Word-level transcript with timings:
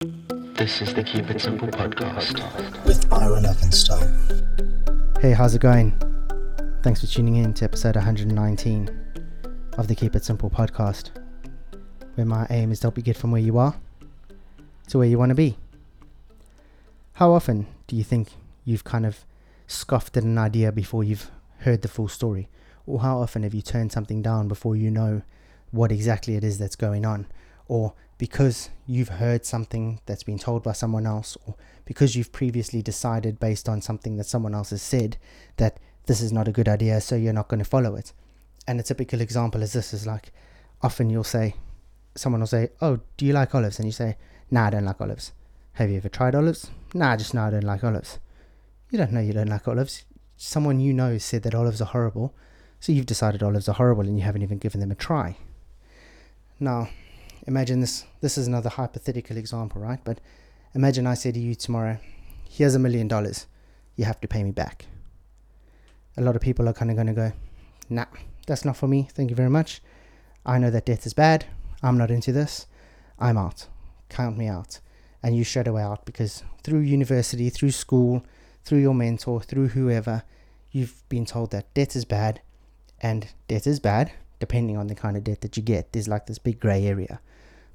This 0.00 0.82
is 0.82 0.92
the 0.92 1.02
Keep 1.02 1.30
It 1.30 1.40
Simple 1.40 1.68
podcast. 1.68 2.34
with 2.84 3.08
Byron 3.08 3.44
Levinstone. 3.44 5.22
Hey, 5.22 5.32
how's 5.32 5.54
it 5.54 5.62
going? 5.62 5.94
Thanks 6.82 7.00
for 7.00 7.06
tuning 7.06 7.36
in 7.36 7.54
to 7.54 7.64
episode 7.64 7.96
119 7.96 8.90
of 9.78 9.88
the 9.88 9.94
Keep 9.94 10.14
It 10.14 10.22
Simple 10.22 10.50
podcast, 10.50 11.12
where 12.14 12.26
my 12.26 12.46
aim 12.50 12.72
is 12.72 12.80
to 12.80 12.88
help 12.88 12.98
you 12.98 13.02
get 13.02 13.16
from 13.16 13.30
where 13.30 13.40
you 13.40 13.56
are 13.56 13.74
to 14.88 14.98
where 14.98 15.08
you 15.08 15.18
want 15.18 15.30
to 15.30 15.34
be. 15.34 15.56
How 17.14 17.32
often 17.32 17.66
do 17.86 17.96
you 17.96 18.04
think 18.04 18.28
you've 18.66 18.84
kind 18.84 19.06
of 19.06 19.24
scoffed 19.66 20.18
at 20.18 20.24
an 20.24 20.36
idea 20.36 20.72
before 20.72 21.04
you've 21.04 21.30
heard 21.60 21.80
the 21.80 21.88
full 21.88 22.08
story? 22.08 22.50
Or 22.86 23.00
how 23.00 23.16
often 23.16 23.44
have 23.44 23.54
you 23.54 23.62
turned 23.62 23.92
something 23.92 24.20
down 24.20 24.46
before 24.46 24.76
you 24.76 24.90
know 24.90 25.22
what 25.70 25.90
exactly 25.90 26.36
it 26.36 26.44
is 26.44 26.58
that's 26.58 26.76
going 26.76 27.06
on? 27.06 27.28
Or 27.68 27.94
because 28.18 28.70
you've 28.86 29.08
heard 29.08 29.44
something 29.44 30.00
that's 30.06 30.22
been 30.22 30.38
told 30.38 30.62
by 30.62 30.72
someone 30.72 31.06
else, 31.06 31.36
or 31.46 31.54
because 31.84 32.16
you've 32.16 32.32
previously 32.32 32.82
decided 32.82 33.38
based 33.38 33.68
on 33.68 33.82
something 33.82 34.16
that 34.16 34.24
someone 34.24 34.54
else 34.54 34.70
has 34.70 34.82
said 34.82 35.16
that 35.56 35.78
this 36.06 36.20
is 36.20 36.32
not 36.32 36.48
a 36.48 36.52
good 36.52 36.68
idea, 36.68 37.00
so 37.00 37.16
you're 37.16 37.32
not 37.32 37.48
going 37.48 37.58
to 37.58 37.64
follow 37.64 37.96
it. 37.96 38.12
And 38.66 38.80
a 38.80 38.82
typical 38.82 39.20
example 39.20 39.62
is 39.62 39.72
this 39.72 39.92
is 39.92 40.06
like 40.06 40.32
often 40.82 41.10
you'll 41.10 41.24
say, 41.24 41.54
someone 42.14 42.40
will 42.40 42.46
say, 42.46 42.70
Oh, 42.80 43.00
do 43.16 43.26
you 43.26 43.32
like 43.32 43.54
olives? 43.54 43.78
And 43.78 43.86
you 43.86 43.92
say, 43.92 44.16
Nah, 44.50 44.66
I 44.66 44.70
don't 44.70 44.84
like 44.84 45.00
olives. 45.00 45.32
Have 45.74 45.90
you 45.90 45.96
ever 45.96 46.08
tried 46.08 46.34
olives? 46.34 46.70
Nah, 46.94 47.16
just 47.16 47.34
no, 47.34 47.42
I 47.42 47.50
don't 47.50 47.64
like 47.64 47.84
olives. 47.84 48.18
You 48.90 48.98
don't 48.98 49.12
know 49.12 49.20
you 49.20 49.32
don't 49.32 49.48
like 49.48 49.68
olives. 49.68 50.04
Someone 50.36 50.80
you 50.80 50.92
know 50.92 51.18
said 51.18 51.42
that 51.42 51.54
olives 51.54 51.82
are 51.82 51.86
horrible, 51.86 52.34
so 52.80 52.92
you've 52.92 53.06
decided 53.06 53.42
olives 53.42 53.68
are 53.68 53.74
horrible 53.74 54.04
and 54.04 54.16
you 54.16 54.24
haven't 54.24 54.42
even 54.42 54.58
given 54.58 54.80
them 54.80 54.90
a 54.90 54.94
try. 54.94 55.36
Now, 56.60 56.88
imagine 57.46 57.80
this 57.80 58.04
this 58.20 58.36
is 58.36 58.46
another 58.46 58.68
hypothetical 58.68 59.36
example, 59.36 59.80
right? 59.80 60.00
But 60.04 60.20
imagine 60.74 61.06
I 61.06 61.14
say 61.14 61.32
to 61.32 61.38
you 61.38 61.54
tomorrow, 61.54 61.98
here's 62.48 62.74
a 62.74 62.78
million 62.78 63.08
dollars. 63.08 63.46
You 63.96 64.04
have 64.04 64.20
to 64.20 64.28
pay 64.28 64.42
me 64.42 64.50
back. 64.50 64.86
A 66.16 66.22
lot 66.22 66.36
of 66.36 66.42
people 66.42 66.68
are 66.68 66.72
kind 66.72 66.90
of 66.90 66.96
going 66.96 67.08
to 67.08 67.12
go, 67.12 67.32
nah, 67.88 68.06
that's 68.46 68.64
not 68.64 68.76
for 68.76 68.88
me. 68.88 69.08
Thank 69.12 69.30
you 69.30 69.36
very 69.36 69.50
much. 69.50 69.82
I 70.44 70.58
know 70.58 70.70
that 70.70 70.86
death 70.86 71.06
is 71.06 71.14
bad. 71.14 71.46
I'm 71.82 71.98
not 71.98 72.10
into 72.10 72.32
this. 72.32 72.66
I'm 73.18 73.36
out. 73.38 73.66
Count 74.08 74.36
me 74.36 74.46
out. 74.46 74.80
And 75.22 75.36
you 75.36 75.44
straight 75.44 75.66
away 75.66 75.82
out 75.82 76.06
because 76.06 76.42
through 76.62 76.80
university, 76.80 77.50
through 77.50 77.72
school, 77.72 78.24
through 78.64 78.78
your 78.78 78.94
mentor, 78.94 79.40
through 79.40 79.68
whoever, 79.68 80.22
you've 80.70 81.02
been 81.08 81.26
told 81.26 81.50
that 81.50 81.72
debt 81.74 81.96
is 81.96 82.04
bad 82.04 82.40
and 83.00 83.28
debt 83.48 83.66
is 83.66 83.80
bad 83.80 84.12
depending 84.38 84.76
on 84.76 84.86
the 84.86 84.94
kind 84.94 85.16
of 85.16 85.24
debt 85.24 85.40
that 85.40 85.56
you 85.56 85.62
get. 85.62 85.92
There's 85.92 86.08
like 86.08 86.26
this 86.26 86.38
big 86.38 86.60
grey 86.60 86.86
area. 86.86 87.20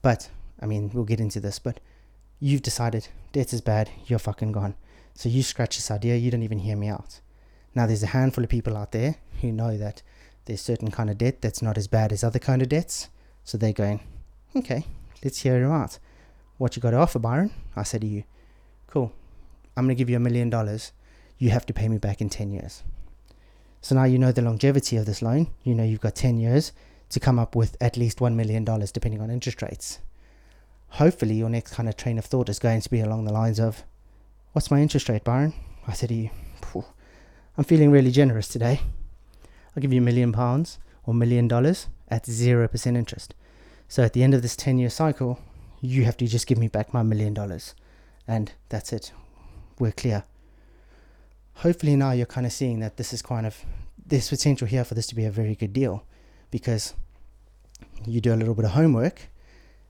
But, 0.02 0.30
I 0.60 0.66
mean, 0.66 0.92
we'll 0.94 1.04
get 1.04 1.20
into 1.20 1.40
this, 1.40 1.60
but 1.60 1.80
you've 2.40 2.62
decided 2.62 3.08
debt 3.32 3.54
is 3.54 3.62
bad, 3.62 3.90
you're 4.08 4.20
fucking 4.20 4.52
gone. 4.52 4.76
So 5.14 5.30
you 5.30 5.44
scratch 5.44 5.76
this 5.76 5.92
idea, 5.92 6.16
you 6.16 6.32
don't 6.32 6.44
even 6.44 6.60
hear 6.60 6.76
me 6.76 6.88
out. 6.88 7.20
Now, 7.76 7.86
there's 7.86 8.04
a 8.04 8.08
handful 8.08 8.44
of 8.44 8.50
people 8.50 8.76
out 8.76 8.92
there 8.92 9.16
who 9.42 9.52
know 9.52 9.78
that 9.78 10.02
there's 10.46 10.62
certain 10.62 10.92
kind 10.92 11.10
of 11.10 11.18
debt 11.18 11.42
that's 11.42 11.62
not 11.62 11.78
as 11.78 11.88
bad 11.88 12.12
as 12.12 12.24
other 12.24 12.40
kind 12.40 12.62
of 12.62 12.70
debts. 12.70 13.10
So 13.44 13.58
they're 13.58 13.74
going, 13.74 14.02
okay, 14.56 14.86
let's 15.24 15.40
hear 15.40 15.60
you 15.60 15.72
out. 15.72 16.00
What 16.58 16.76
you 16.76 16.82
got 16.82 16.92
to 16.92 16.98
offer, 16.98 17.20
Byron? 17.20 17.52
I 17.76 17.84
said 17.84 18.02
to 18.02 18.08
you, 18.08 18.24
cool, 18.88 19.14
I'm 19.76 19.86
going 19.86 19.96
to 19.96 20.00
give 20.00 20.10
you 20.10 20.18
a 20.18 20.20
million 20.20 20.50
dollars. 20.50 20.92
You 21.38 21.50
have 21.52 21.66
to 21.68 21.74
pay 21.74 21.88
me 21.88 21.98
back 21.98 22.22
in 22.22 22.30
10 22.30 22.52
years. 22.52 22.84
So 23.82 23.96
now 23.96 24.04
you 24.04 24.20
know 24.20 24.32
the 24.32 24.44
longevity 24.44 24.98
of 24.98 25.06
this 25.06 25.22
loan. 25.22 25.48
You 25.64 25.74
know 25.74 25.84
you've 25.84 26.02
got 26.02 26.16
10 26.16 26.38
years 26.38 26.72
to 27.12 27.20
come 27.20 27.40
up 27.40 27.56
with 27.56 27.78
at 27.80 27.98
least 27.98 28.20
$1 28.20 28.34
million 28.36 28.64
depending 28.64 29.22
on 29.22 29.30
interest 29.30 29.62
rates. 29.62 30.00
Hopefully, 30.90 31.36
your 31.36 31.50
next 31.50 31.74
kind 31.74 31.88
of 31.88 31.96
train 31.96 32.18
of 32.18 32.26
thought 32.26 32.50
is 32.50 32.60
going 32.60 32.82
to 32.82 32.90
be 32.90 33.00
along 33.00 33.26
the 33.26 33.32
lines 33.32 33.60
of, 33.60 33.84
What's 34.54 34.70
my 34.70 34.82
interest 34.82 35.08
rate, 35.08 35.24
Byron? 35.24 35.54
I 35.88 35.94
said 35.94 36.10
to 36.10 36.16
you, 36.16 36.30
I'm 37.58 37.64
feeling 37.64 37.92
really 37.92 38.12
generous 38.12 38.50
today. 38.50 38.82
I'll 39.76 39.82
give 39.82 39.94
you 39.94 40.02
a 40.02 40.04
million 40.04 40.34
pounds 40.34 40.80
or 41.06 41.14
million 41.14 41.48
dollars 41.48 41.88
at 42.10 42.26
0% 42.26 42.98
interest. 42.98 43.34
So 43.88 44.04
at 44.04 44.14
the 44.14 44.24
end 44.24 44.34
of 44.34 44.42
this 44.42 44.58
10 44.58 44.78
year 44.78 44.90
cycle, 44.90 45.40
you 45.80 46.04
have 46.04 46.18
to 46.18 46.28
just 46.28 46.48
give 46.48 46.58
me 46.58 46.68
back 46.68 46.94
my 46.94 47.04
million 47.04 47.34
dollars. 47.34 47.76
And 48.28 48.52
that's 48.68 48.92
it. 48.92 49.14
We're 49.80 49.94
clear 49.94 50.26
hopefully 51.62 51.96
now 51.96 52.12
you're 52.12 52.26
kind 52.26 52.46
of 52.46 52.54
seeing 52.54 52.80
that 52.80 52.98
this 52.98 53.14
is 53.14 53.22
kind 53.22 53.46
of 53.46 53.64
there's 54.06 54.30
potential 54.30 54.68
here 54.68 54.84
for 54.84 54.96
this 54.96 55.08
to 55.08 55.16
be 55.16 55.26
a 55.26 55.32
very 55.32 55.56
good 55.56 55.74
deal 55.74 56.04
because 56.52 56.94
you 58.06 58.22
do 58.22 58.34
a 58.34 58.36
little 58.36 58.54
bit 58.54 58.66
of 58.66 58.72
homework 58.72 59.30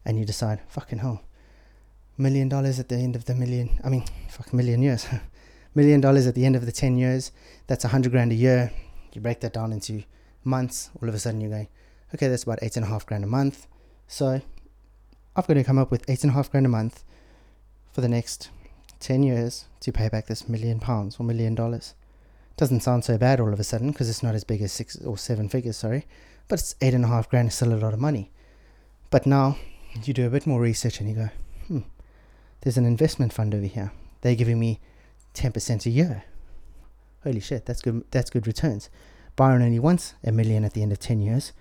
and 0.06 0.18
you 0.18 0.26
decide 0.26 0.60
fucking 0.68 1.00
hell 1.00 1.22
million 2.18 2.48
dollars 2.48 2.80
at 2.80 2.90
the 2.90 2.96
end 2.96 3.16
of 3.16 3.26
the 3.26 3.34
million 3.34 3.80
i 3.84 3.90
mean 3.90 4.04
fuck 4.30 4.54
million 4.54 4.82
years 4.82 5.08
million 5.76 6.00
dollars 6.00 6.28
at 6.28 6.36
the 6.36 6.46
end 6.46 6.56
of 6.56 6.66
the 6.66 6.72
10 6.72 6.98
years 6.98 7.32
that's 7.68 7.86
a 7.86 7.88
hundred 7.90 8.12
grand 8.12 8.32
a 8.32 8.36
year 8.36 8.72
you 9.14 9.22
break 9.22 9.40
that 9.40 9.54
down 9.54 9.72
into 9.74 10.04
months 10.44 10.90
all 11.02 11.10
of 11.10 11.16
a 11.16 11.20
sudden 11.20 11.42
you're 11.42 11.50
going 11.50 11.68
okay 12.14 12.28
that's 12.28 12.44
about 12.44 12.60
eight 12.62 12.76
and 12.76 12.86
a 12.86 12.90
half 12.90 13.06
grand 13.06 13.24
a 13.24 13.28
month 13.28 13.68
so 14.08 14.42
i've 15.36 15.48
got 15.48 15.54
to 15.54 15.64
come 15.64 15.78
up 15.78 15.90
with 15.90 16.08
eight 16.10 16.24
and 16.24 16.32
a 16.32 16.34
half 16.34 16.52
grand 16.52 16.66
a 16.66 16.70
month 16.70 17.04
for 17.92 18.02
the 18.02 18.10
next 18.10 18.50
10 19.02 19.24
years 19.24 19.66
to 19.82 19.92
pay 19.92 20.08
back 20.08 20.28
this 20.28 20.48
million 20.48 20.80
pounds 20.80 21.18
or 21.20 21.24
million 21.24 21.56
dollars. 21.56 21.96
Doesn't 22.58 22.82
sound 22.82 23.04
so 23.04 23.18
bad 23.18 23.40
all 23.40 23.54
of 23.54 23.60
a 23.60 23.64
sudden 23.64 23.92
because 23.92 24.10
it's 24.10 24.24
not 24.24 24.36
as 24.36 24.44
big 24.44 24.62
as 24.62 24.72
six 24.72 24.96
or 25.04 25.18
seven 25.18 25.50
figures, 25.50 25.78
sorry, 25.78 26.06
but 26.48 26.60
it's 26.60 26.76
eight 26.82 26.94
and 26.94 27.06
a 27.06 27.08
half 27.08 27.30
grand 27.30 27.48
is 27.48 27.56
still 27.56 27.74
a 27.74 27.76
lot 27.76 27.94
of 27.94 28.00
money. 28.00 28.32
But 29.10 29.26
now 29.26 29.58
you 30.04 30.14
do 30.14 30.28
a 30.28 30.30
bit 30.30 30.48
more 30.48 30.62
research 30.62 31.00
and 31.00 31.10
you 31.10 31.16
go, 31.16 31.30
hmm, 31.68 31.80
there's 32.62 32.78
an 32.78 32.86
investment 32.86 33.34
fund 33.34 33.56
over 33.56 33.66
here. 33.66 33.92
They're 34.22 34.36
giving 34.36 34.60
me 34.60 34.80
10% 35.34 35.86
a 35.86 35.90
year. 35.90 36.24
Holy 37.24 37.40
shit, 37.40 37.66
that's 37.66 37.82
good, 37.82 38.04
that's 38.12 38.30
good 38.30 38.48
returns. 38.48 38.90
Byron 39.36 39.62
only 39.62 39.80
wants 39.80 40.14
a 40.24 40.32
million 40.32 40.64
at 40.64 40.74
the 40.74 40.82
end 40.82 40.92
of 40.92 41.00
10 41.00 41.22
years. 41.22 41.54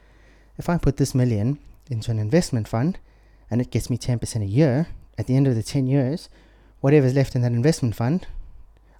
If 0.58 0.68
I 0.68 0.78
put 0.78 0.96
this 0.96 1.14
million 1.14 1.58
into 1.90 2.10
an 2.10 2.18
investment 2.18 2.68
fund 2.68 2.98
and 3.50 3.60
it 3.60 3.70
gets 3.70 3.90
me 3.90 3.98
10% 3.98 4.42
a 4.42 4.46
year, 4.46 4.88
at 5.18 5.26
the 5.26 5.36
end 5.36 5.46
of 5.46 5.54
the 5.54 5.62
10 5.62 5.86
years, 5.86 6.28
whatever's 6.80 7.14
left 7.14 7.34
in 7.34 7.42
that 7.42 7.52
investment 7.52 7.94
fund, 7.94 8.26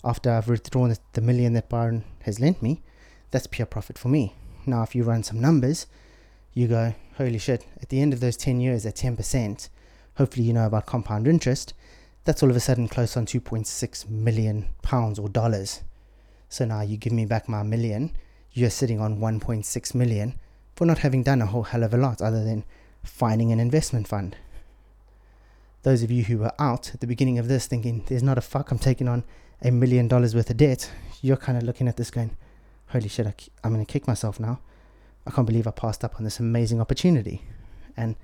after 0.04 0.30
I've 0.30 0.48
withdrawn 0.48 0.94
the 1.12 1.20
million 1.20 1.52
that 1.54 1.68
Byron 1.68 2.04
has 2.22 2.40
lent 2.40 2.62
me, 2.62 2.82
that's 3.30 3.46
pure 3.46 3.66
profit 3.66 3.98
for 3.98 4.08
me. 4.08 4.34
Now, 4.66 4.82
if 4.82 4.94
you 4.94 5.04
run 5.04 5.22
some 5.22 5.40
numbers, 5.40 5.86
you 6.52 6.68
go, 6.68 6.94
holy 7.16 7.38
shit, 7.38 7.66
at 7.80 7.88
the 7.88 8.00
end 8.00 8.12
of 8.12 8.20
those 8.20 8.36
10 8.36 8.60
years 8.60 8.84
at 8.86 8.96
10%, 8.96 9.68
hopefully 10.16 10.44
you 10.44 10.52
know 10.52 10.66
about 10.66 10.86
compound 10.86 11.26
interest, 11.26 11.74
that's 12.24 12.42
all 12.42 12.50
of 12.50 12.56
a 12.56 12.60
sudden 12.60 12.88
close 12.88 13.16
on 13.16 13.26
2.6 13.26 14.08
million 14.08 14.68
pounds 14.82 15.18
or 15.18 15.28
dollars. 15.28 15.82
So 16.48 16.64
now 16.64 16.82
you 16.82 16.96
give 16.96 17.12
me 17.12 17.24
back 17.24 17.48
my 17.48 17.62
million, 17.62 18.16
you're 18.52 18.70
sitting 18.70 19.00
on 19.00 19.18
1.6 19.18 19.94
million 19.94 20.38
for 20.74 20.84
not 20.84 20.98
having 20.98 21.22
done 21.22 21.40
a 21.40 21.46
whole 21.46 21.62
hell 21.62 21.84
of 21.84 21.94
a 21.94 21.96
lot 21.96 22.20
other 22.20 22.44
than 22.44 22.64
finding 23.04 23.52
an 23.52 23.60
investment 23.60 24.08
fund 24.08 24.36
those 25.82 26.02
of 26.02 26.10
you 26.10 26.24
who 26.24 26.38
were 26.38 26.52
out 26.58 26.94
at 26.94 27.00
the 27.00 27.06
beginning 27.06 27.38
of 27.38 27.48
this 27.48 27.66
thinking, 27.66 28.04
there's 28.06 28.22
not 28.22 28.38
a 28.38 28.42
fuck, 28.42 28.70
I'm 28.70 28.78
taking 28.78 29.08
on 29.08 29.24
a 29.62 29.70
million 29.70 30.08
dollars 30.08 30.34
worth 30.34 30.50
of 30.50 30.56
debt, 30.56 30.90
you're 31.22 31.36
kind 31.36 31.56
of 31.58 31.64
looking 31.64 31.88
at 31.88 31.96
this 31.96 32.10
going, 32.10 32.36
holy 32.88 33.08
shit, 33.08 33.26
I, 33.26 33.34
am 33.64 33.72
going 33.72 33.84
to 33.84 33.90
kick 33.90 34.06
myself 34.06 34.40
now. 34.40 34.60
I 35.26 35.30
can't 35.30 35.46
believe 35.46 35.66
I 35.66 35.70
passed 35.70 36.04
up 36.04 36.16
on 36.16 36.24
this 36.24 36.40
amazing 36.40 36.80
opportunity. 36.80 37.42
And 37.96 38.16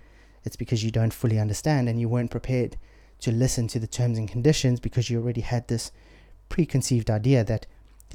it's 0.44 0.56
because 0.56 0.82
you 0.82 0.90
don't 0.90 1.12
fully 1.12 1.38
understand 1.38 1.88
and 1.88 2.00
you 2.00 2.08
weren't 2.08 2.30
prepared 2.30 2.76
to 3.20 3.32
listen 3.32 3.68
to 3.68 3.78
the 3.78 3.86
terms 3.86 4.18
and 4.18 4.28
conditions 4.28 4.80
because 4.80 5.10
you 5.10 5.20
already 5.20 5.40
had 5.40 5.68
this 5.68 5.92
preconceived 6.48 7.10
idea 7.10 7.44
that 7.44 7.66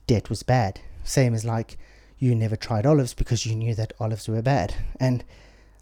debt 0.08 0.29
was 0.29 0.44
bad. 0.44 0.79
Same 1.03 1.34
as 1.34 1.46
like 1.46 1.78
you 2.18 2.35
never 2.35 2.56
tried 2.56 2.85
olives 2.85 3.13
because 3.13 3.46
you 3.46 3.56
knew 3.56 3.75
that 3.75 3.94
olives 4.00 4.28
were 4.28 4.41
bad. 4.41 4.75
And 5.00 5.23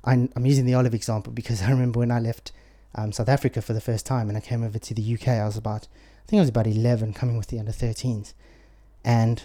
I'm, 0.03 0.31
I'm 0.35 0.45
using 0.45 0.65
the 0.65 0.73
olive 0.73 0.93
example 0.93 1.33
because 1.33 1.61
I 1.63 1.69
remember 1.71 1.99
when 1.99 2.11
I 2.11 2.19
left 2.19 2.51
um, 2.95 3.11
South 3.11 3.29
Africa 3.29 3.61
for 3.61 3.73
the 3.73 3.81
first 3.81 4.05
time, 4.05 4.29
and 4.29 4.38
I 4.38 4.41
came 4.41 4.63
over 4.63 4.79
to 4.79 4.94
the 4.94 5.13
UK. 5.13 5.27
I 5.29 5.45
was 5.45 5.57
about, 5.57 5.88
I 6.24 6.25
think 6.27 6.39
I 6.39 6.41
was 6.41 6.50
about 6.50 6.68
11, 6.68 7.13
coming 7.13 7.38
with 7.38 7.47
the 7.47 7.59
under 7.59 7.71
13s, 7.71 8.33
and 9.03 9.41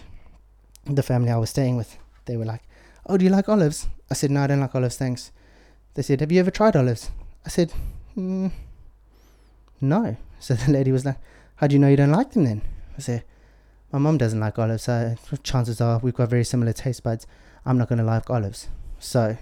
the 0.87 1.03
family 1.03 1.31
I 1.31 1.37
was 1.37 1.51
staying 1.51 1.77
with, 1.77 1.97
they 2.27 2.37
were 2.37 2.45
like, 2.45 2.63
"Oh, 3.07 3.17
do 3.17 3.25
you 3.25 3.31
like 3.31 3.49
olives?" 3.49 3.89
I 4.11 4.15
said, 4.15 4.31
"No, 4.31 4.43
I 4.43 4.47
don't 4.47 4.61
like 4.61 4.75
olives, 4.75 4.97
thanks." 4.97 5.31
They 5.95 6.03
said, 6.03 6.21
"Have 6.21 6.33
you 6.33 6.41
ever 6.41 6.51
tried 6.51 6.77
olives?" 6.77 7.11
I 7.45 7.49
said, 7.49 7.73
mm, 8.17 8.51
"No." 9.81 10.17
So 10.41 10.55
the 10.55 10.73
lady 10.73 10.93
was 10.93 11.05
like, 11.05 11.19
"How 11.57 11.67
do 11.67 11.75
you 11.75 11.79
know 11.79 11.89
you 11.89 11.97
don't 11.97 12.11
like 12.11 12.33
them 12.33 12.45
then?" 12.45 12.63
I 12.97 13.01
said, 13.01 13.25
"My 13.93 13.99
mum 13.99 14.19
doesn't 14.19 14.41
like 14.41 14.59
olives, 14.59 14.85
so 14.85 15.17
chances 15.43 15.81
are 15.81 15.99
we've 15.99 16.15
got 16.15 16.29
very 16.31 16.45
similar 16.45 16.73
taste 16.73 17.03
buds. 17.03 17.27
I'm 17.65 17.79
not 17.79 17.89
going 17.89 17.99
to 17.99 18.05
like 18.05 18.29
olives." 18.31 18.69
So 18.99 19.37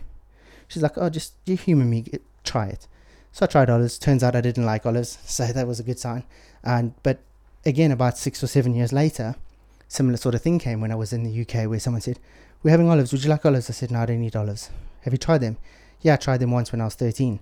she's 0.68 0.82
like, 0.82 0.96
"Oh, 0.96 1.10
just 1.10 1.34
you 1.44 1.56
humour 1.56 1.84
me, 1.84 2.04
try 2.44 2.66
it." 2.66 2.86
So 3.32 3.44
I 3.44 3.48
tried 3.48 3.70
olives. 3.70 3.98
Turns 3.98 4.22
out 4.22 4.36
I 4.36 4.42
didn't 4.42 4.66
like 4.66 4.84
olives, 4.84 5.18
so 5.24 5.46
that 5.46 5.66
was 5.66 5.80
a 5.80 5.82
good 5.82 5.98
sign. 5.98 6.24
And 6.62 6.94
but 7.02 7.20
again, 7.64 7.90
about 7.90 8.18
six 8.18 8.42
or 8.42 8.46
seven 8.46 8.74
years 8.74 8.92
later, 8.92 9.36
similar 9.88 10.18
sort 10.18 10.34
of 10.34 10.42
thing 10.42 10.58
came 10.58 10.80
when 10.80 10.92
I 10.92 10.96
was 10.96 11.12
in 11.12 11.24
the 11.24 11.40
UK, 11.40 11.68
where 11.68 11.80
someone 11.80 12.02
said, 12.02 12.18
"We're 12.62 12.70
having 12.70 12.90
olives. 12.90 13.10
Would 13.12 13.24
you 13.24 13.30
like 13.30 13.46
olives?" 13.46 13.70
I 13.70 13.72
said, 13.72 13.90
"No, 13.90 14.00
I 14.00 14.06
don't 14.06 14.22
eat 14.22 14.36
olives. 14.36 14.70
Have 15.00 15.14
you 15.14 15.18
tried 15.18 15.40
them?" 15.40 15.56
Yeah, 16.02 16.14
I 16.14 16.16
tried 16.16 16.38
them 16.38 16.50
once 16.50 16.72
when 16.72 16.80
I 16.80 16.84
was 16.84 16.94
thirteen. 16.94 17.40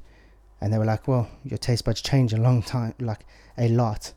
and 0.63 0.73
they 0.73 0.79
were 0.79 0.85
like, 0.85 1.09
"Well, 1.09 1.29
your 1.43 1.59
taste 1.59 1.87
buds 1.87 2.03
change 2.03 2.33
a 2.35 2.37
long 2.37 2.63
time, 2.63 2.95
like 3.01 3.25
a 3.57 3.69
lot. 3.69 4.13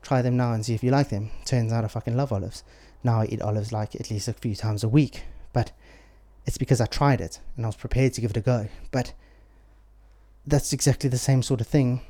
Try 0.00 0.22
them 0.22 0.36
now 0.36 0.52
and 0.52 0.64
see 0.64 0.74
if 0.74 0.82
you 0.84 0.90
like 0.92 1.08
them." 1.10 1.30
Turns 1.44 1.72
out 1.72 1.84
I 1.84 1.88
fucking 1.88 2.16
love 2.16 2.32
olives. 2.32 2.62
Now 3.04 3.20
I 3.20 3.26
eat 3.26 3.42
olives 3.42 3.72
like 3.72 3.94
at 3.96 4.10
least 4.10 4.28
a 4.28 4.32
few 4.32 4.54
times 4.54 4.84
a 4.84 4.88
week, 4.88 5.24
but 5.52 5.72
it's 6.46 6.56
because 6.58 6.80
I 6.80 6.86
tried 6.86 7.20
it 7.20 7.40
and 7.56 7.66
I 7.66 7.68
was 7.68 7.76
prepared 7.76 8.14
to 8.14 8.20
give 8.20 8.30
it 8.30 8.36
a 8.36 8.40
go. 8.40 8.68
But 8.92 9.12
that's 10.48 10.72
exactly 10.72 11.10
the 11.10 11.18
same 11.18 11.42
sort 11.42 11.60
of 11.60 11.66
thing, 11.66 12.00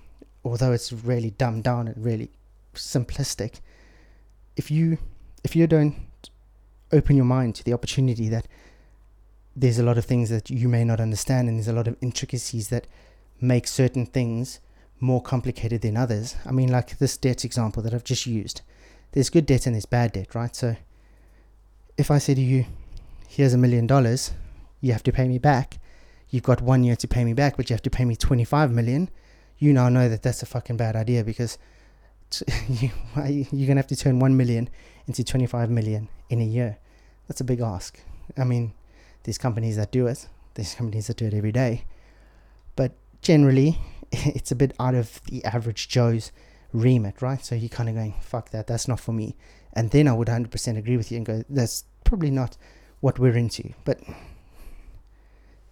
although 0.45 0.73
it's 0.73 0.93
really 0.93 1.31
dumbed 1.31 1.65
down 1.65 1.89
and 1.89 2.05
really 2.05 2.31
simplistic. 2.75 3.61
If 4.57 4.71
you 4.71 4.99
if 5.45 5.55
you 5.55 5.67
don't 5.67 5.97
open 6.93 7.17
your 7.17 7.25
mind 7.25 7.55
to 7.55 7.65
the 7.65 7.73
opportunity 7.73 8.29
that 8.29 8.49
there's 9.55 9.79
a 9.79 9.83
lot 9.83 9.99
of 9.99 10.05
things 10.05 10.31
that 10.31 10.51
you 10.51 10.69
may 10.69 10.85
not 10.85 11.01
understand 11.01 11.49
and 11.49 11.59
there's 11.59 11.69
a 11.69 11.73
lot 11.73 11.89
of 11.89 11.97
intricacies 12.01 12.69
that 12.69 12.87
make 13.41 13.67
certain 13.67 14.07
things 14.07 14.61
more 15.01 15.23
complicated 15.23 15.83
than 15.83 15.97
others. 15.97 16.37
I 16.47 16.53
mean, 16.53 16.71
like 16.71 16.99
this 16.99 17.17
debt 17.17 17.45
example 17.45 17.83
that 17.83 17.95
I've 17.95 18.05
just 18.05 18.27
used. 18.27 18.63
There's 19.13 19.31
good 19.31 19.47
debt 19.47 19.67
and 19.67 19.75
there's 19.75 19.87
bad 19.87 20.13
debt, 20.13 20.35
right? 20.35 20.55
So 20.55 20.77
if 21.97 22.11
I 22.11 22.19
say 22.19 22.35
to 22.35 22.41
you, 22.41 22.67
here's 23.29 23.55
a 23.55 23.59
million 23.59 23.87
dollars, 23.87 24.33
you 24.81 24.93
have 24.93 25.03
to 25.05 25.13
pay 25.13 25.29
me 25.29 25.39
back. 25.39 25.79
You've 26.31 26.43
got 26.43 26.61
one 26.61 26.85
year 26.85 26.97
to 26.97 27.09
pay 27.09 27.25
me 27.25 27.33
back, 27.33 27.57
but 27.57 27.71
you 27.71 27.75
have 27.75 27.83
to 27.83 27.91
pay 27.91 28.05
me 28.05 28.17
25 28.17 28.71
million. 28.73 29.11
You 29.59 29.73
now 29.73 29.89
know 29.89 30.09
that 30.09 30.23
that's 30.23 30.43
a 30.43 30.47
fucking 30.47 30.77
bad 30.77 30.95
idea 30.95 31.25
because 31.25 31.59
you, 32.69 32.91
you're 33.17 33.49
going 33.51 33.69
to 33.69 33.77
have 33.77 33.87
to 33.87 33.97
turn 33.97 34.19
1 34.19 34.37
million 34.37 34.69
into 35.07 35.25
25 35.25 35.71
million 35.71 36.09
in 36.29 36.41
a 36.41 36.45
year. 36.45 36.79
That's 37.27 37.41
a 37.41 37.45
big 37.45 37.61
ask. 37.61 37.99
I 38.37 38.45
mean, 38.45 38.73
there's 39.25 39.39
companies 39.39 39.77
that 39.77 39.91
do 39.91 40.07
it, 40.07 40.29
there's 40.55 40.75
companies 40.75 41.07
that 41.07 41.17
do 41.17 41.27
it 41.27 41.35
every 41.35 41.53
day. 41.53 41.85
But 42.77 42.93
generally, 43.23 43.79
it's 44.13 44.51
a 44.51 44.57
bit 44.57 44.75
out 44.79 44.95
of 44.95 45.21
the 45.25 45.45
average 45.45 45.89
Joe's 45.89 46.31
remit, 46.73 47.23
right? 47.23 47.45
So 47.45 47.55
you're 47.55 47.69
kind 47.69 47.89
of 47.89 47.95
going, 47.95 48.15
fuck 48.21 48.51
that, 48.51 48.67
that's 48.67 48.87
not 48.87 49.01
for 49.01 49.13
me. 49.13 49.37
And 49.73 49.91
then 49.91 50.09
I 50.09 50.13
would 50.13 50.29
100% 50.29 50.77
agree 50.77 50.97
with 50.97 51.11
you 51.11 51.17
and 51.19 51.27
go, 51.27 51.43
that's 51.49 51.85
probably 52.05 52.31
not 52.31 52.57
what 53.01 53.19
we're 53.19 53.37
into. 53.37 53.73
But 53.85 54.01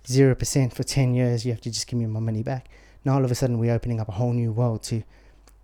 0% 0.06 0.72
for 0.72 0.82
10 0.82 1.14
years, 1.14 1.44
you 1.44 1.52
have 1.52 1.60
to 1.62 1.70
just 1.70 1.86
give 1.86 1.98
me 1.98 2.06
my 2.06 2.20
money 2.20 2.42
back. 2.42 2.68
Now 3.04 3.14
all 3.14 3.24
of 3.24 3.30
a 3.30 3.34
sudden, 3.34 3.58
we're 3.58 3.74
opening 3.74 4.00
up 4.00 4.08
a 4.08 4.12
whole 4.12 4.32
new 4.32 4.52
world 4.52 4.82
to 4.84 5.02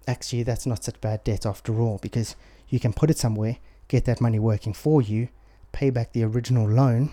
actually, 0.06 0.42
that's 0.42 0.66
not 0.66 0.84
such 0.84 1.00
bad 1.00 1.24
debt 1.24 1.46
after 1.46 1.80
all, 1.80 1.98
because 2.02 2.36
you 2.68 2.80
can 2.80 2.92
put 2.92 3.10
it 3.10 3.18
somewhere, 3.18 3.58
get 3.88 4.04
that 4.04 4.20
money 4.20 4.38
working 4.38 4.72
for 4.72 5.00
you, 5.00 5.28
pay 5.72 5.90
back 5.90 6.12
the 6.12 6.24
original 6.24 6.68
loan, 6.68 7.10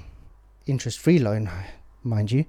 interest 0.66 1.00
free 1.00 1.20
loan, 1.20 1.50
mind 2.04 2.32
you, 2.32 2.46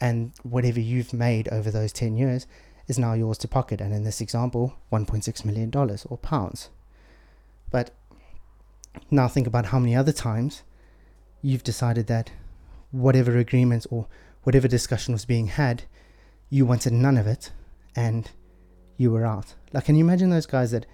and 0.00 0.32
whatever 0.42 0.80
you've 0.80 1.12
made 1.12 1.48
over 1.48 1.70
those 1.70 1.92
10 1.92 2.16
years 2.16 2.46
is 2.88 2.98
now 2.98 3.12
yours 3.12 3.38
to 3.38 3.48
pocket. 3.48 3.80
And 3.80 3.94
in 3.94 4.04
this 4.04 4.20
example, 4.20 4.74
$1.6 4.92 5.44
million 5.44 5.70
or 5.74 6.18
pounds. 6.18 6.70
But 7.70 7.90
now 9.10 9.28
think 9.28 9.46
about 9.46 9.66
how 9.66 9.78
many 9.78 9.94
other 9.94 10.12
times 10.12 10.62
you've 11.40 11.62
decided 11.64 12.06
that 12.08 12.30
whatever 12.92 13.36
agreements 13.36 13.86
or 13.90 14.06
whatever 14.44 14.68
discussion 14.68 15.12
was 15.12 15.24
being 15.24 15.48
had, 15.48 15.84
you 16.48 16.64
wanted 16.64 16.92
none 16.92 17.16
of 17.16 17.26
it 17.26 17.50
and 17.96 18.30
you 18.96 19.10
were 19.10 19.26
out. 19.26 19.54
Like, 19.72 19.86
can 19.86 19.96
you 19.96 20.04
imagine 20.04 20.30
those 20.30 20.46
guys 20.46 20.70
that 20.70 20.86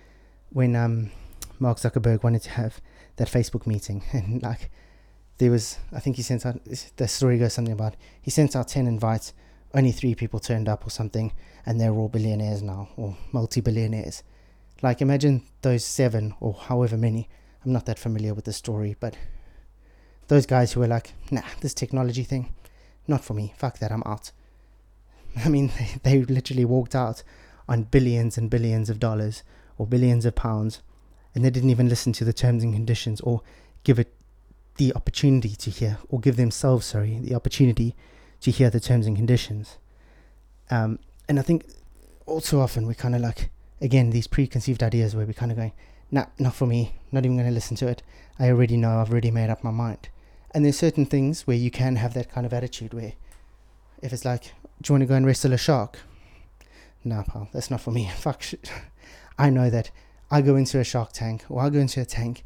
when 0.50 0.74
um, 0.74 1.10
Mark 1.58 1.78
Zuckerberg 1.78 2.22
wanted 2.22 2.42
to 2.42 2.50
have 2.50 2.80
that 3.16 3.28
Facebook 3.28 3.66
meeting 3.66 4.02
and 4.12 4.42
like 4.42 4.70
there 5.38 5.50
was, 5.50 5.78
I 5.92 6.00
think 6.00 6.16
he 6.16 6.22
sent 6.22 6.46
out, 6.46 6.60
the 6.96 7.08
story 7.08 7.38
goes 7.38 7.52
something 7.52 7.72
about 7.72 7.96
he 8.20 8.30
sent 8.30 8.56
out 8.56 8.68
10 8.68 8.86
invites, 8.86 9.32
only 9.74 9.92
three 9.92 10.14
people 10.14 10.40
turned 10.40 10.68
up 10.68 10.86
or 10.86 10.90
something, 10.90 11.32
and 11.66 11.80
they're 11.80 11.92
all 11.92 12.08
billionaires 12.08 12.62
now 12.62 12.88
or 12.96 13.16
multi 13.32 13.60
billionaires. 13.60 14.22
Like, 14.82 15.02
imagine 15.02 15.42
those 15.62 15.84
seven 15.84 16.34
or 16.40 16.54
however 16.54 16.96
many. 16.96 17.28
I'm 17.64 17.72
not 17.72 17.86
that 17.86 17.98
familiar 17.98 18.32
with 18.34 18.44
the 18.44 18.52
story, 18.52 18.96
but 18.98 19.16
those 20.28 20.46
guys 20.46 20.72
who 20.72 20.80
were 20.80 20.86
like, 20.86 21.12
nah, 21.30 21.42
this 21.60 21.74
technology 21.74 22.22
thing, 22.22 22.54
not 23.06 23.24
for 23.24 23.34
me. 23.34 23.54
Fuck 23.56 23.78
that, 23.78 23.90
I'm 23.90 24.02
out. 24.06 24.30
I 25.44 25.48
mean, 25.48 25.72
they, 26.04 26.18
they 26.20 26.22
literally 26.22 26.64
walked 26.64 26.94
out 26.94 27.22
on 27.68 27.84
billions 27.84 28.38
and 28.38 28.48
billions 28.48 28.88
of 28.88 29.00
dollars 29.00 29.42
or 29.76 29.86
billions 29.86 30.24
of 30.24 30.34
pounds, 30.34 30.80
and 31.34 31.44
they 31.44 31.50
didn't 31.50 31.70
even 31.70 31.88
listen 31.88 32.12
to 32.14 32.24
the 32.24 32.32
terms 32.32 32.62
and 32.62 32.72
conditions 32.72 33.20
or 33.20 33.42
give 33.84 33.98
it 33.98 34.14
the 34.76 34.94
opportunity 34.94 35.50
to 35.56 35.70
hear, 35.70 35.98
or 36.08 36.20
give 36.20 36.36
themselves, 36.36 36.86
sorry, 36.86 37.18
the 37.18 37.34
opportunity 37.34 37.96
to 38.40 38.50
hear 38.50 38.70
the 38.70 38.80
terms 38.80 39.06
and 39.06 39.16
conditions. 39.16 39.76
Um, 40.70 41.00
and 41.28 41.38
I 41.38 41.42
think 41.42 41.66
also 42.26 42.60
often 42.60 42.86
we 42.86 42.94
kind 42.94 43.14
of 43.14 43.20
like, 43.20 43.50
again, 43.80 44.10
these 44.10 44.26
preconceived 44.26 44.82
ideas 44.82 45.16
where 45.16 45.26
we're 45.26 45.32
kind 45.32 45.50
of 45.50 45.56
going, 45.56 45.72
nah, 46.10 46.26
not 46.38 46.54
for 46.54 46.66
me, 46.66 46.94
not 47.10 47.24
even 47.24 47.36
going 47.36 47.48
to 47.48 47.54
listen 47.54 47.76
to 47.78 47.88
it. 47.88 48.02
I 48.38 48.50
already 48.50 48.76
know, 48.76 49.00
I've 49.00 49.10
already 49.10 49.32
made 49.32 49.50
up 49.50 49.64
my 49.64 49.72
mind. 49.72 50.08
And 50.54 50.64
there's 50.64 50.78
certain 50.78 51.06
things 51.06 51.46
where 51.46 51.56
you 51.56 51.70
can 51.70 51.96
have 51.96 52.14
that 52.14 52.30
kind 52.30 52.46
of 52.46 52.52
attitude 52.52 52.94
where 52.94 53.12
if 54.02 54.12
it's 54.12 54.24
like, 54.24 54.54
do 54.80 54.88
you 54.88 54.94
want 54.94 55.02
to 55.02 55.06
go 55.06 55.14
and 55.14 55.26
wrestle 55.26 55.52
a 55.52 55.58
shark? 55.58 55.98
Nah, 57.04 57.22
pal, 57.22 57.48
that's 57.52 57.70
not 57.70 57.80
for 57.80 57.90
me. 57.90 58.10
Fuck 58.16 58.42
shit. 58.42 58.70
I 59.38 59.50
know 59.50 59.70
that 59.70 59.90
I 60.30 60.42
go 60.42 60.56
into 60.56 60.78
a 60.78 60.84
shark 60.84 61.12
tank 61.12 61.44
or 61.48 61.62
I 61.62 61.70
go 61.70 61.78
into 61.78 62.00
a 62.00 62.04
tank 62.04 62.44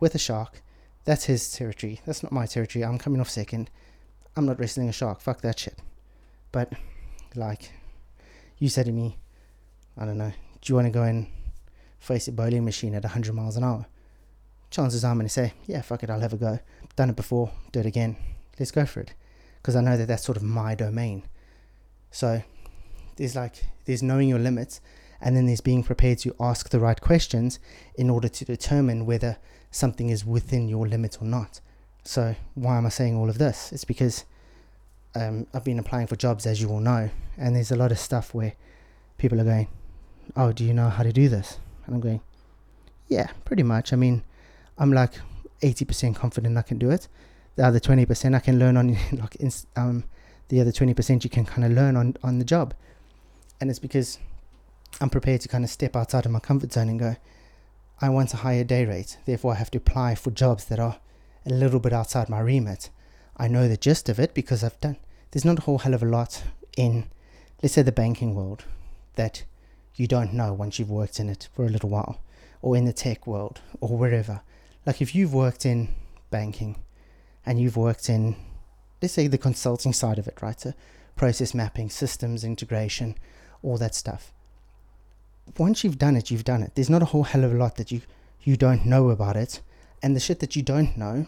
with 0.00 0.14
a 0.14 0.18
shark. 0.18 0.62
That's 1.04 1.24
his 1.24 1.52
territory. 1.52 2.00
That's 2.06 2.22
not 2.22 2.32
my 2.32 2.46
territory. 2.46 2.84
I'm 2.84 2.98
coming 2.98 3.20
off 3.20 3.30
second. 3.30 3.70
I'm 4.36 4.46
not 4.46 4.58
wrestling 4.58 4.88
a 4.88 4.92
shark. 4.92 5.20
Fuck 5.20 5.42
that 5.42 5.58
shit. 5.58 5.78
But, 6.50 6.72
like, 7.34 7.72
you 8.58 8.68
said 8.68 8.86
to 8.86 8.92
me, 8.92 9.18
I 9.96 10.04
don't 10.04 10.18
know, 10.18 10.32
do 10.60 10.72
you 10.72 10.74
want 10.74 10.86
to 10.86 10.90
go 10.90 11.02
and 11.02 11.26
face 11.98 12.26
a 12.26 12.32
bowling 12.32 12.64
machine 12.64 12.94
at 12.94 13.04
100 13.04 13.34
miles 13.34 13.56
an 13.56 13.64
hour? 13.64 13.86
Chances 14.70 15.04
are 15.04 15.10
I'm 15.10 15.18
going 15.18 15.26
to 15.26 15.32
say, 15.32 15.52
yeah, 15.66 15.82
fuck 15.82 16.02
it, 16.02 16.10
I'll 16.10 16.20
have 16.20 16.32
a 16.32 16.36
go. 16.36 16.58
Done 16.96 17.10
it 17.10 17.16
before, 17.16 17.50
do 17.72 17.80
it 17.80 17.86
again. 17.86 18.16
Let's 18.58 18.70
go 18.70 18.86
for 18.86 19.00
it. 19.00 19.14
Because 19.60 19.76
I 19.76 19.80
know 19.80 19.96
that 19.96 20.06
that's 20.06 20.24
sort 20.24 20.36
of 20.36 20.42
my 20.42 20.74
domain. 20.74 21.24
So, 22.10 22.42
there's 23.16 23.34
like, 23.34 23.64
there's 23.86 24.02
knowing 24.02 24.28
your 24.28 24.38
limits, 24.38 24.80
and 25.20 25.36
then 25.36 25.46
there's 25.46 25.60
being 25.60 25.82
prepared 25.82 26.18
to 26.18 26.34
ask 26.38 26.68
the 26.68 26.78
right 26.78 27.00
questions 27.00 27.58
in 27.96 28.10
order 28.10 28.28
to 28.28 28.44
determine 28.44 29.06
whether 29.06 29.38
something 29.70 30.10
is 30.10 30.24
within 30.24 30.68
your 30.68 30.86
limit 30.86 31.18
or 31.20 31.24
not. 31.24 31.60
So, 32.04 32.36
why 32.54 32.76
am 32.76 32.86
I 32.86 32.90
saying 32.90 33.16
all 33.16 33.28
of 33.28 33.38
this? 33.38 33.72
It's 33.72 33.84
because 33.84 34.24
um, 35.14 35.46
I've 35.54 35.64
been 35.64 35.78
applying 35.78 36.06
for 36.06 36.16
jobs, 36.16 36.46
as 36.46 36.60
you 36.60 36.68
all 36.68 36.80
know, 36.80 37.10
and 37.36 37.56
there's 37.56 37.70
a 37.70 37.76
lot 37.76 37.90
of 37.90 37.98
stuff 37.98 38.34
where 38.34 38.54
people 39.18 39.40
are 39.40 39.44
going, 39.44 39.68
Oh, 40.36 40.52
do 40.52 40.64
you 40.64 40.74
know 40.74 40.88
how 40.88 41.02
to 41.02 41.12
do 41.12 41.28
this? 41.28 41.58
And 41.86 41.94
I'm 41.94 42.00
going, 42.00 42.20
Yeah, 43.08 43.28
pretty 43.44 43.62
much. 43.62 43.92
I 43.92 43.96
mean, 43.96 44.22
I'm 44.78 44.92
like 44.92 45.12
80% 45.64 46.14
confident 46.14 46.58
I 46.58 46.62
can 46.62 46.78
do 46.78 46.90
it. 46.90 47.08
The 47.56 47.64
other 47.64 47.80
20% 47.80 48.34
I 48.34 48.40
can 48.40 48.58
learn 48.58 48.76
on, 48.76 48.96
like, 49.12 49.36
um, 49.76 50.04
the 50.48 50.60
other 50.60 50.72
20% 50.72 51.24
you 51.24 51.30
can 51.30 51.44
kind 51.44 51.64
of 51.64 51.72
learn 51.72 51.96
on, 51.96 52.16
on 52.22 52.38
the 52.38 52.44
job. 52.44 52.74
And 53.60 53.70
it's 53.70 53.78
because 53.78 54.18
I'm 55.00 55.10
prepared 55.10 55.40
to 55.42 55.48
kind 55.48 55.64
of 55.64 55.70
step 55.70 55.96
outside 55.96 56.26
of 56.26 56.32
my 56.32 56.40
comfort 56.40 56.72
zone 56.72 56.88
and 56.88 56.98
go, 56.98 57.16
I 58.00 58.08
want 58.10 58.34
a 58.34 58.38
higher 58.38 58.64
day 58.64 58.84
rate. 58.84 59.18
Therefore, 59.24 59.52
I 59.52 59.56
have 59.56 59.70
to 59.72 59.78
apply 59.78 60.14
for 60.16 60.30
jobs 60.30 60.66
that 60.66 60.78
are 60.78 60.98
a 61.46 61.50
little 61.50 61.80
bit 61.80 61.92
outside 61.92 62.28
my 62.28 62.40
remit. 62.40 62.90
I 63.36 63.48
know 63.48 63.68
the 63.68 63.76
gist 63.76 64.08
of 64.08 64.18
it 64.18 64.34
because 64.34 64.62
I've 64.62 64.80
done, 64.80 64.96
there's 65.30 65.44
not 65.44 65.58
a 65.58 65.62
whole 65.62 65.78
hell 65.78 65.94
of 65.94 66.02
a 66.02 66.06
lot 66.06 66.42
in, 66.76 67.08
let's 67.62 67.74
say, 67.74 67.82
the 67.82 67.92
banking 67.92 68.34
world 68.34 68.64
that 69.14 69.44
you 69.96 70.06
don't 70.06 70.32
know 70.32 70.52
once 70.52 70.78
you've 70.78 70.90
worked 70.90 71.20
in 71.20 71.28
it 71.28 71.48
for 71.54 71.64
a 71.64 71.68
little 71.68 71.88
while, 71.88 72.20
or 72.62 72.76
in 72.76 72.84
the 72.84 72.92
tech 72.92 73.26
world, 73.26 73.60
or 73.80 73.96
wherever. 73.96 74.42
Like 74.86 75.00
if 75.00 75.14
you've 75.14 75.34
worked 75.34 75.64
in 75.64 75.88
banking 76.30 76.76
and 77.46 77.60
you've 77.60 77.76
worked 77.76 78.08
in, 78.08 78.36
let's 79.00 79.14
say, 79.14 79.26
the 79.26 79.38
consulting 79.38 79.92
side 79.92 80.18
of 80.18 80.28
it, 80.28 80.40
right? 80.42 80.60
So 80.60 80.74
process 81.16 81.54
mapping, 81.54 81.90
systems 81.90 82.44
integration, 82.44 83.16
all 83.62 83.78
that 83.78 83.94
stuff. 83.94 84.32
Once 85.58 85.84
you've 85.84 85.98
done 85.98 86.16
it, 86.16 86.30
you've 86.30 86.44
done 86.44 86.62
it. 86.62 86.72
There's 86.74 86.90
not 86.90 87.02
a 87.02 87.06
whole 87.06 87.24
hell 87.24 87.44
of 87.44 87.52
a 87.52 87.56
lot 87.56 87.76
that 87.76 87.92
you, 87.92 88.00
you 88.42 88.56
don't 88.56 88.86
know 88.86 89.10
about 89.10 89.36
it. 89.36 89.60
And 90.02 90.14
the 90.14 90.20
shit 90.20 90.40
that 90.40 90.56
you 90.56 90.62
don't 90.62 90.96
know 90.96 91.26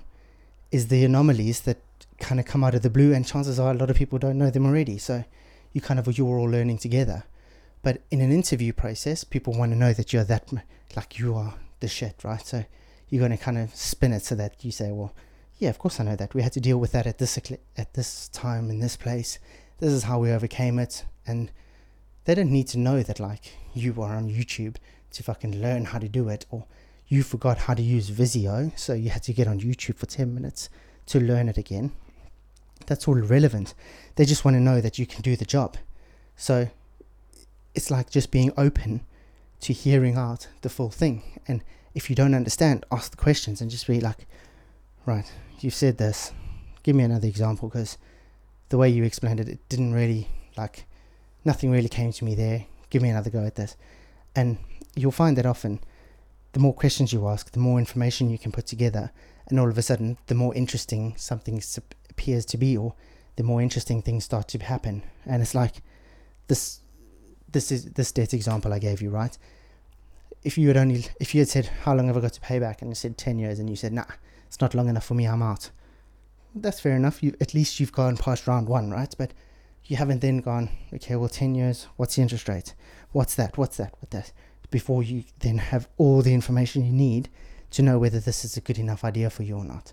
is 0.70 0.88
the 0.88 1.04
anomalies 1.04 1.60
that 1.62 1.78
kind 2.18 2.40
of 2.40 2.46
come 2.46 2.64
out 2.64 2.74
of 2.74 2.82
the 2.82 2.90
blue, 2.90 3.12
and 3.12 3.26
chances 3.26 3.58
are 3.58 3.70
a 3.70 3.76
lot 3.76 3.90
of 3.90 3.96
people 3.96 4.18
don't 4.18 4.38
know 4.38 4.50
them 4.50 4.66
already. 4.66 4.98
So 4.98 5.24
you 5.72 5.80
kind 5.80 6.00
of 6.00 6.18
you're 6.18 6.38
all 6.38 6.48
learning 6.48 6.78
together. 6.78 7.24
But 7.82 8.00
in 8.10 8.20
an 8.20 8.32
interview 8.32 8.72
process, 8.72 9.24
people 9.24 9.52
want 9.52 9.72
to 9.72 9.78
know 9.78 9.92
that 9.92 10.12
you're 10.12 10.24
that 10.24 10.50
like 10.96 11.18
you 11.18 11.34
are 11.34 11.54
the 11.80 11.88
shit, 11.88 12.24
right? 12.24 12.44
So 12.44 12.64
you're 13.08 13.20
going 13.20 13.36
to 13.36 13.42
kind 13.42 13.58
of 13.58 13.74
spin 13.74 14.12
it 14.12 14.22
so 14.22 14.34
that 14.34 14.64
you 14.64 14.70
say, 14.70 14.90
well, 14.92 15.14
yeah, 15.58 15.70
of 15.70 15.78
course 15.78 16.00
I 16.00 16.04
know 16.04 16.16
that. 16.16 16.34
We 16.34 16.42
had 16.42 16.52
to 16.52 16.60
deal 16.60 16.78
with 16.78 16.92
that 16.92 17.06
at 17.06 17.18
this 17.18 17.38
at 17.76 17.94
this 17.94 18.28
time 18.28 18.68
in 18.68 18.80
this 18.80 18.96
place. 18.96 19.38
This 19.78 19.92
is 19.92 20.04
how 20.04 20.18
we 20.18 20.32
overcame 20.32 20.78
it, 20.78 21.04
and 21.26 21.50
they 22.24 22.34
don't 22.34 22.50
need 22.50 22.68
to 22.68 22.78
know 22.78 23.02
that 23.02 23.20
like 23.20 23.52
you 23.74 24.02
are 24.02 24.16
on 24.16 24.28
YouTube 24.28 24.76
to 25.12 25.22
fucking 25.22 25.62
learn 25.62 25.86
how 25.86 25.98
to 25.98 26.08
do 26.08 26.28
it, 26.28 26.44
or 26.50 26.66
you 27.08 27.22
forgot 27.22 27.58
how 27.58 27.74
to 27.74 27.82
use 27.82 28.08
Visio, 28.08 28.72
so 28.76 28.92
you 28.92 29.10
had 29.10 29.22
to 29.22 29.32
get 29.32 29.46
on 29.46 29.60
YouTube 29.60 29.96
for 29.96 30.06
ten 30.06 30.34
minutes 30.34 30.68
to 31.06 31.20
learn 31.20 31.48
it 31.48 31.56
again. 31.56 31.92
That's 32.86 33.08
all 33.08 33.16
irrelevant. 33.16 33.74
They 34.16 34.24
just 34.24 34.44
want 34.44 34.56
to 34.56 34.60
know 34.60 34.80
that 34.80 34.98
you 34.98 35.06
can 35.06 35.22
do 35.22 35.36
the 35.36 35.44
job. 35.44 35.76
So 36.36 36.68
it's 37.74 37.90
like 37.90 38.10
just 38.10 38.30
being 38.30 38.52
open 38.56 39.02
to 39.60 39.72
hearing 39.72 40.16
out 40.16 40.48
the 40.62 40.68
full 40.68 40.90
thing. 40.90 41.22
And 41.48 41.62
if 41.96 42.10
you 42.10 42.14
don't 42.14 42.34
understand, 42.34 42.84
ask 42.92 43.10
the 43.10 43.16
questions 43.16 43.62
and 43.62 43.70
just 43.70 43.86
be 43.86 44.00
like, 44.00 44.26
right, 45.06 45.32
you've 45.60 45.74
said 45.74 45.96
this. 45.96 46.30
Give 46.82 46.94
me 46.94 47.02
another 47.02 47.26
example 47.26 47.70
because 47.70 47.96
the 48.68 48.76
way 48.76 48.90
you 48.90 49.02
explained 49.02 49.40
it, 49.40 49.48
it 49.48 49.66
didn't 49.70 49.94
really 49.94 50.28
like 50.58 50.84
nothing 51.46 51.70
really 51.70 51.88
came 51.88 52.12
to 52.12 52.24
me 52.24 52.34
there. 52.34 52.66
Give 52.90 53.00
me 53.00 53.08
another 53.08 53.30
go 53.30 53.46
at 53.46 53.54
this. 53.54 53.76
And 54.34 54.58
you'll 54.94 55.10
find 55.10 55.38
that 55.38 55.46
often 55.46 55.80
the 56.52 56.60
more 56.60 56.74
questions 56.74 57.14
you 57.14 57.26
ask, 57.28 57.50
the 57.52 57.58
more 57.58 57.78
information 57.78 58.28
you 58.28 58.38
can 58.38 58.52
put 58.52 58.66
together, 58.66 59.10
and 59.48 59.58
all 59.58 59.70
of 59.70 59.78
a 59.78 59.82
sudden, 59.82 60.18
the 60.26 60.34
more 60.34 60.54
interesting 60.54 61.14
something 61.16 61.62
appears 62.10 62.44
to 62.44 62.58
be, 62.58 62.76
or 62.76 62.92
the 63.36 63.42
more 63.42 63.62
interesting 63.62 64.02
things 64.02 64.24
start 64.24 64.48
to 64.48 64.58
happen. 64.58 65.02
And 65.24 65.40
it's 65.40 65.54
like 65.54 65.76
this 66.48 66.80
this 67.50 67.72
is 67.72 67.86
this 67.92 68.12
debt 68.12 68.34
example 68.34 68.74
I 68.74 68.80
gave 68.80 69.00
you, 69.00 69.08
right? 69.08 69.36
If 70.46 70.56
you 70.56 70.68
had 70.68 70.76
only 70.76 71.04
if 71.18 71.34
you 71.34 71.40
had 71.40 71.48
said 71.48 71.66
how 71.82 71.94
long 71.94 72.06
have 72.06 72.16
I 72.16 72.20
got 72.20 72.32
to 72.34 72.40
pay 72.40 72.58
back? 72.60 72.80
and 72.80 72.90
you 72.90 72.94
said 72.94 73.18
ten 73.18 73.38
years 73.38 73.58
and 73.58 73.68
you 73.68 73.74
said 73.74 73.92
nah 73.92 74.04
it's 74.46 74.60
not 74.60 74.74
long 74.74 74.88
enough 74.88 75.04
for 75.04 75.14
me 75.14 75.26
I'm 75.26 75.42
out. 75.42 75.70
That's 76.54 76.78
fair 76.80 76.96
enough. 76.96 77.22
You 77.22 77.34
at 77.40 77.52
least 77.52 77.80
you've 77.80 77.92
gone 77.92 78.16
past 78.16 78.46
round 78.46 78.68
one 78.68 78.90
right? 78.90 79.12
But 79.18 79.32
you 79.84 79.96
haven't 79.96 80.20
then 80.20 80.38
gone 80.38 80.70
okay 80.94 81.16
well 81.16 81.28
10 81.28 81.54
years 81.54 81.88
what's 81.96 82.14
the 82.16 82.22
interest 82.22 82.48
rate? 82.48 82.74
What's 83.10 83.34
that? 83.34 83.58
What's 83.58 83.76
that? 83.78 83.94
What 84.00 84.10
that 84.12 84.32
before 84.70 85.02
you 85.02 85.24
then 85.40 85.58
have 85.58 85.88
all 85.96 86.22
the 86.22 86.34
information 86.34 86.84
you 86.84 86.92
need 86.92 87.28
to 87.70 87.82
know 87.82 87.98
whether 87.98 88.20
this 88.20 88.44
is 88.44 88.56
a 88.56 88.60
good 88.60 88.78
enough 88.78 89.04
idea 89.04 89.30
for 89.30 89.42
you 89.42 89.56
or 89.56 89.64
not. 89.64 89.92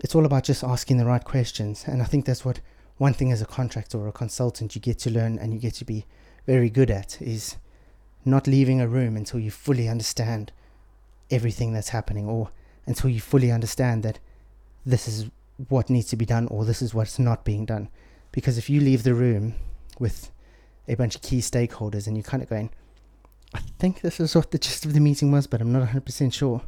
It's 0.00 0.14
all 0.14 0.26
about 0.26 0.44
just 0.44 0.62
asking 0.62 0.98
the 0.98 1.06
right 1.06 1.24
questions. 1.24 1.84
And 1.86 2.02
i 2.02 2.04
think 2.04 2.26
that's 2.26 2.44
what 2.44 2.60
one 2.98 3.14
thing 3.14 3.32
as 3.32 3.42
a 3.42 3.46
contractor 3.46 3.98
or 3.98 4.08
a 4.08 4.12
consultant 4.12 4.74
you 4.74 4.80
get 4.80 4.98
to 5.00 5.10
learn 5.10 5.38
and 5.38 5.52
you 5.52 5.58
get 5.58 5.74
to 5.74 5.84
be 5.84 6.04
very 6.46 6.70
good 6.70 6.90
at 6.90 7.20
is 7.20 7.56
not 8.24 8.46
leaving 8.46 8.80
a 8.80 8.88
room 8.88 9.16
until 9.16 9.40
you 9.40 9.50
fully 9.50 9.88
understand 9.88 10.52
everything 11.30 11.72
that's 11.72 11.90
happening 11.90 12.28
or 12.28 12.50
until 12.86 13.10
you 13.10 13.20
fully 13.20 13.50
understand 13.50 14.02
that 14.02 14.18
this 14.84 15.08
is 15.08 15.30
what 15.68 15.90
needs 15.90 16.08
to 16.08 16.16
be 16.16 16.26
done 16.26 16.46
or 16.48 16.64
this 16.64 16.82
is 16.82 16.94
what's 16.94 17.18
not 17.18 17.44
being 17.44 17.64
done. 17.64 17.88
Because 18.32 18.58
if 18.58 18.68
you 18.68 18.80
leave 18.80 19.02
the 19.02 19.14
room 19.14 19.54
with 19.98 20.30
a 20.88 20.94
bunch 20.94 21.14
of 21.14 21.22
key 21.22 21.38
stakeholders 21.38 22.06
and 22.06 22.16
you're 22.16 22.24
kind 22.24 22.42
of 22.42 22.48
going, 22.48 22.70
I 23.54 23.60
think 23.78 24.00
this 24.00 24.18
is 24.20 24.34
what 24.34 24.50
the 24.50 24.58
gist 24.58 24.84
of 24.84 24.92
the 24.92 25.00
meeting 25.00 25.30
was, 25.30 25.46
but 25.46 25.60
I'm 25.60 25.72
not 25.72 25.88
100% 25.88 26.32
sure, 26.32 26.62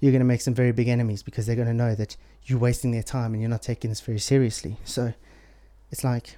you're 0.00 0.12
going 0.12 0.20
to 0.20 0.26
make 0.26 0.40
some 0.40 0.54
very 0.54 0.72
big 0.72 0.88
enemies 0.88 1.22
because 1.22 1.46
they're 1.46 1.56
going 1.56 1.68
to 1.68 1.74
know 1.74 1.94
that 1.94 2.16
you're 2.44 2.58
wasting 2.58 2.90
their 2.90 3.02
time 3.02 3.32
and 3.32 3.40
you're 3.40 3.50
not 3.50 3.62
taking 3.62 3.90
this 3.90 4.00
very 4.00 4.18
seriously. 4.18 4.76
So 4.84 5.14
it's 5.90 6.04
like 6.04 6.36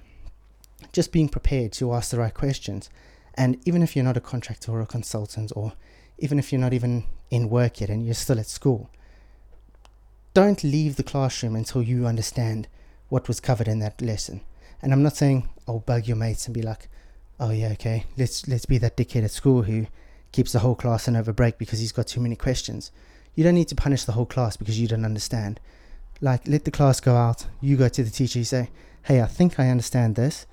just 0.91 1.11
being 1.11 1.29
prepared 1.29 1.73
to 1.73 1.93
ask 1.93 2.11
the 2.11 2.19
right 2.19 2.33
questions. 2.33 2.89
And 3.35 3.59
even 3.65 3.83
if 3.83 3.95
you're 3.95 4.05
not 4.05 4.17
a 4.17 4.21
contractor 4.21 4.71
or 4.71 4.81
a 4.81 4.85
consultant, 4.85 5.51
or 5.55 5.73
even 6.17 6.39
if 6.39 6.51
you're 6.51 6.61
not 6.61 6.73
even 6.73 7.03
in 7.29 7.49
work 7.49 7.81
yet 7.81 7.89
and 7.89 8.05
you're 8.05 8.13
still 8.13 8.39
at 8.39 8.47
school, 8.47 8.89
don't 10.33 10.63
leave 10.63 10.95
the 10.95 11.03
classroom 11.03 11.55
until 11.55 11.81
you 11.81 12.05
understand 12.05 12.67
what 13.09 13.27
was 13.27 13.39
covered 13.39 13.67
in 13.67 13.79
that 13.79 14.01
lesson. 14.01 14.41
And 14.81 14.91
I'm 14.91 15.03
not 15.03 15.15
saying 15.15 15.49
I'll 15.67 15.79
bug 15.79 16.07
your 16.07 16.17
mates 16.17 16.45
and 16.45 16.53
be 16.53 16.61
like, 16.61 16.89
oh 17.39 17.51
yeah, 17.51 17.69
okay, 17.69 18.05
let's 18.17 18.47
let's 18.47 18.65
be 18.65 18.77
that 18.77 18.97
dickhead 18.97 19.23
at 19.23 19.31
school 19.31 19.63
who 19.63 19.87
keeps 20.31 20.51
the 20.51 20.59
whole 20.59 20.75
class 20.75 21.07
in 21.07 21.15
over 21.15 21.33
break 21.33 21.57
because 21.57 21.79
he's 21.79 21.91
got 21.91 22.07
too 22.07 22.21
many 22.21 22.35
questions. 22.35 22.91
You 23.35 23.43
don't 23.43 23.55
need 23.55 23.67
to 23.69 23.75
punish 23.75 24.03
the 24.03 24.13
whole 24.13 24.25
class 24.25 24.57
because 24.57 24.79
you 24.79 24.87
don't 24.87 25.05
understand. 25.05 25.59
Like 26.21 26.47
let 26.47 26.65
the 26.65 26.71
class 26.71 26.99
go 26.99 27.15
out, 27.15 27.45
you 27.61 27.75
go 27.77 27.89
to 27.89 28.03
the 28.03 28.09
teacher, 28.09 28.39
you 28.39 28.45
say, 28.45 28.69
Hey, 29.03 29.21
I 29.21 29.27
think 29.27 29.59
I 29.59 29.69
understand 29.69 30.15
this. 30.15 30.45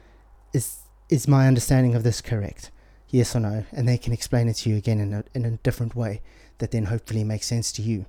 Is 0.53 0.79
is 1.13 1.29
my 1.29 1.47
understanding 1.47 1.95
of 1.95 2.05
this 2.05 2.23
correct? 2.23 2.71
Yes 3.11 3.37
or 3.37 3.41
no? 3.41 3.67
And 3.71 3.87
they 3.87 3.99
can 3.99 4.15
explain 4.15 4.49
it 4.49 4.55
to 4.55 4.71
you 4.71 4.79
again 4.79 4.99
in 4.99 5.13
a 5.13 5.25
in 5.35 5.45
a 5.45 5.59
different 5.59 5.95
way 5.95 6.23
that 6.57 6.71
then 6.71 6.87
hopefully 6.87 7.23
makes 7.23 7.47
sense 7.47 7.71
to 7.73 7.83
you. 7.83 8.07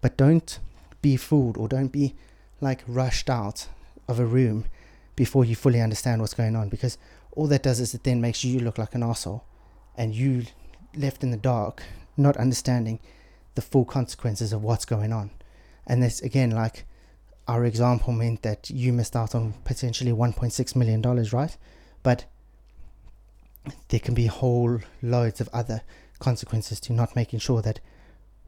But 0.00 0.16
don't 0.16 0.58
be 1.02 1.18
fooled 1.18 1.58
or 1.58 1.68
don't 1.68 1.92
be 1.92 2.14
like 2.62 2.82
rushed 2.88 3.28
out 3.28 3.68
of 4.08 4.18
a 4.18 4.24
room 4.24 4.64
before 5.14 5.44
you 5.44 5.54
fully 5.54 5.82
understand 5.82 6.22
what's 6.22 6.32
going 6.32 6.56
on 6.56 6.70
because 6.70 6.96
all 7.32 7.46
that 7.48 7.62
does 7.62 7.80
is 7.80 7.92
it 7.92 8.04
then 8.04 8.20
makes 8.20 8.42
you 8.42 8.60
look 8.60 8.78
like 8.78 8.94
an 8.94 9.02
asshole 9.02 9.44
and 9.96 10.14
you 10.14 10.44
left 10.96 11.22
in 11.22 11.30
the 11.30 11.36
dark 11.36 11.82
not 12.16 12.36
understanding 12.36 12.98
the 13.56 13.62
full 13.62 13.84
consequences 13.84 14.52
of 14.52 14.62
what's 14.62 14.84
going 14.84 15.12
on 15.12 15.30
and 15.86 16.02
this 16.02 16.20
again 16.22 16.50
like 16.50 16.84
our 17.46 17.64
example 17.64 18.12
meant 18.12 18.42
that 18.42 18.70
you 18.70 18.92
missed 18.92 19.14
out 19.14 19.34
on 19.34 19.54
potentially 19.64 20.12
1.6 20.12 20.76
million 20.76 21.02
dollars 21.02 21.32
right 21.32 21.56
but 22.02 22.24
there 23.88 24.00
can 24.00 24.14
be 24.14 24.26
whole 24.26 24.80
loads 25.02 25.40
of 25.40 25.48
other 25.52 25.82
consequences 26.18 26.80
to 26.80 26.92
not 26.92 27.16
making 27.16 27.38
sure 27.38 27.62
that 27.62 27.80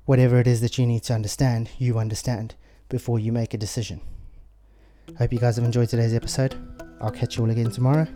whatever 0.05 0.39
it 0.41 0.47
is 0.47 0.61
that 0.61 0.79
you 0.79 0.87
need 0.87 1.03
to 1.05 1.15
understand, 1.15 1.71
you 1.79 1.99
understand 1.99 2.55
before 2.89 3.19
you 3.19 3.33
make 3.33 3.55
a 3.55 3.59
decision. 3.59 4.01
Hope 5.19 5.33
you 5.33 5.39
guys 5.39 5.57
have 5.57 5.65
enjoyed 5.65 5.89
today's 5.89 6.15
episode. 6.15 6.55
I'll 7.01 7.11
catch 7.11 7.37
you 7.37 7.45
all 7.45 7.51
again 7.51 7.71
tomorrow. 7.71 8.07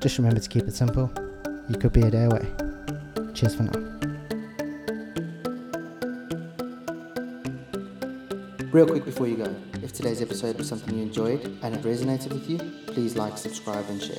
Just 0.00 0.18
remember 0.18 0.40
to 0.40 0.48
keep 0.48 0.64
it 0.64 0.74
simple. 0.74 1.10
You 1.68 1.76
could 1.76 1.92
be 1.92 2.02
a 2.02 2.10
day 2.10 2.24
away. 2.24 2.46
Cheers 3.34 3.54
for 3.54 3.62
now. 3.64 3.94
Real 8.70 8.86
quick 8.86 9.04
before 9.04 9.28
you 9.28 9.36
go, 9.36 9.54
if 9.82 9.92
today's 9.92 10.20
episode 10.20 10.58
was 10.58 10.68
something 10.68 10.96
you 10.96 11.02
enjoyed 11.02 11.44
and 11.62 11.76
it 11.76 11.82
resonated 11.82 12.32
with 12.32 12.50
you, 12.50 12.58
please 12.86 13.14
like, 13.16 13.38
subscribe, 13.38 13.84
and 13.88 14.02
share. 14.02 14.16